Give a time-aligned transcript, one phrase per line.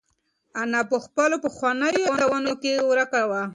[0.61, 3.41] انا په خپلو پخوانیو یادونو کې ورکه وه.